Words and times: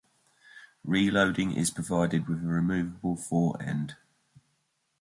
Reloading 0.83 1.51
is 1.55 1.69
provided 1.69 2.27
with 2.27 2.43
a 2.43 2.47
removable 2.47 3.15
fore-end. 3.15 3.97